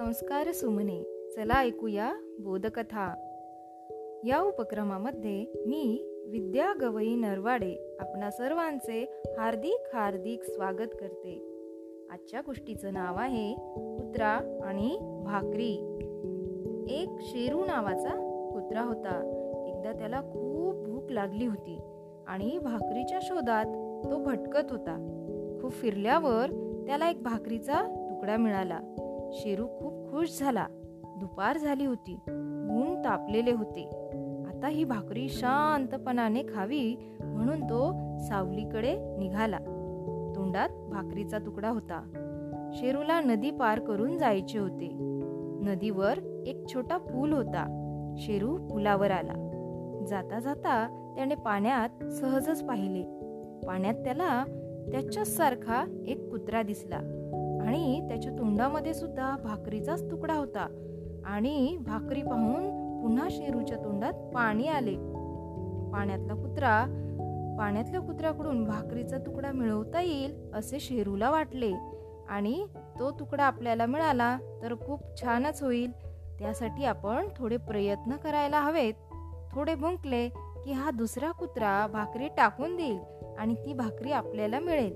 [0.00, 1.30] संस्कार सुमने.
[1.36, 3.14] चला ऐकूया बोधकथा.
[4.24, 11.42] या उपक्रमामध्ये मी विद्या गवई नरवाडे आपणा सर्वांचे हार्दिक हार्दिक स्वागत करते.
[12.10, 13.54] आजच्या गोष्टीचं नाव आहे
[13.96, 15.72] कुत्रा आणि भाकरी.
[16.90, 18.14] एक शेरू नावाचा
[18.52, 19.16] कुत्रा होता.
[19.68, 21.78] एकदा त्याला खूप भूक लागली होती
[22.26, 23.64] आणि भाकरीच्या शोधात
[24.04, 24.96] तो भटकत होता.
[25.62, 26.46] खूप फिरल्यावर
[26.86, 28.80] त्याला एक भाकरीचा तुकडा मिळाला.
[29.32, 30.66] शेरू खूप खुश झाला.
[31.20, 32.14] दुपार झाली होती.
[32.70, 33.90] ऊन तापलेले होते.
[34.48, 39.58] आता ही भाकरी शांतपणाने खावी म्हणून तो सावलीकडे निघाला.
[40.36, 42.02] तोंडात भाकरीचा तुकडा होता.
[42.72, 44.88] शेरूला नदी पार करून जायचे होते.
[45.62, 47.76] नदीवर एक छोटा पूल होता.
[48.18, 49.32] शेरू पुलावर आला.
[50.08, 53.02] जाता जाता त्याने पाण्यात सहजच पाहिले.
[53.66, 54.44] पाण्यात त्याला
[54.90, 57.19] त्याच्याच सारखा एक कुत्रा दिसला.
[57.66, 60.86] आणि त्याच्या तोंडामध्ये सुद्धा भाकरीचाच तुकडा होता.
[61.24, 62.70] आणि भाकरी पाहून
[63.02, 64.94] पुन्हा शेरूच्या तोंडात पाणी आले.
[65.92, 66.96] पाण्यातला कुत्रा
[67.58, 71.72] पाण्यातल्या कुत्र्याकडून भाकरीचा तुकडा मिळवता येईल असे शेरूला वाटले.
[72.28, 72.66] आणि
[72.98, 75.90] तो तुकडा आपल्याला मिळाला तर खूप छानच होईल.
[76.38, 78.94] त्यासाठी आपण थोडे प्रयत्न करायला हवेत.
[79.52, 80.28] थोडे भुंकले
[80.64, 82.98] की हा दुसरा कुत्रा भाकरी टाकून देईल
[83.38, 84.92] आणि ती भाकरी आपल्याला मिळेल.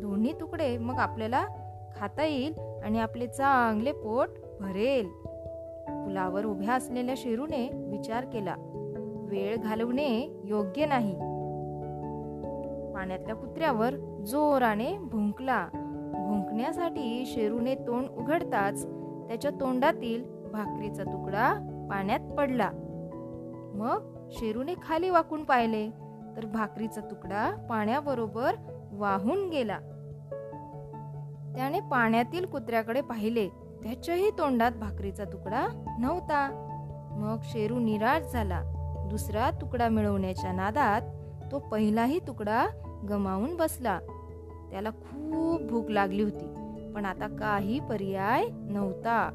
[0.00, 1.46] दोन्ही तुकडे मग आपल्याला
[1.96, 2.54] खाता येईल
[2.84, 4.28] आणि आपले चांगले पोट
[4.60, 5.08] भरेल.
[5.88, 8.54] पुलावर उभ्या असलेल्या शेरूने विचार केला.
[9.30, 11.14] वेळ घालवणे योग्य नाही.
[12.94, 15.68] पाण्यातल्या कुत्र्यावर जोराने भुंकला.
[16.28, 18.86] भुंकण्यासाठी शेरूने तोंड उघडताच
[19.28, 21.54] त्याच्या तोंडातील भाकरीचा तुकडा
[21.90, 22.70] पाण्यात पडला.
[23.74, 25.90] मग शेरूने खाली वाकून पाहिले
[26.36, 28.54] तर भाकरीचा तुकडा पाण्याबरोबर
[28.92, 29.78] वाहून गेला.
[31.56, 33.48] त्याने पाण्यातील कुत्र्याकडे पाहिले.
[33.82, 35.66] त्याच्याही तोंडात भाकरीचा तुकडा
[35.98, 36.68] नव्हता.
[37.12, 38.62] मग शेरू निराश झाला.
[39.10, 41.02] दुसरा तुकडा मिळवण्याच्या नादात
[41.52, 42.66] तो पहिलाही तुकडा
[43.08, 43.98] गमावून बसला.
[44.70, 46.46] त्याला खूप भूक लागली होती
[46.94, 49.30] पण आता काही पर्याय नव्हता.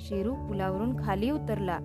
[0.00, 1.78] शेरू पुलावरून खाली उतरला.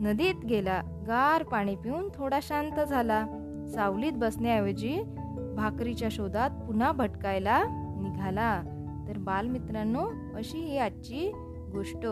[0.00, 0.82] नदीत गेला.
[1.06, 3.26] गार पाणी पिऊन थोडा शांत झाला.
[3.74, 5.02] सावलीत बसण्याऐवजी
[5.56, 7.64] भाकरीच्या शोधात पुन्हा भटकायला
[8.02, 8.62] निघाला.
[9.08, 11.32] तर बालमित्रांनो अशी ही आजची
[11.72, 12.06] गोष्ट.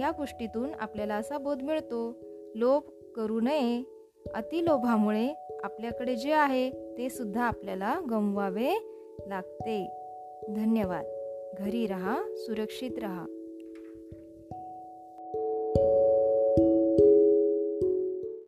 [0.00, 2.16] या गोष्टीतून आपल्याला असा बोध मिळतो
[2.54, 2.82] लोभ
[3.16, 3.82] करू नये.
[4.34, 8.70] अतिलोभामुळे आपल्याकडे जे आहे ते सुद्धा आपल्याला गमवावे
[9.26, 10.06] लागते.
[10.56, 11.04] धन्यवाद.
[11.58, 13.24] घरी रहा सुरक्षित रहा.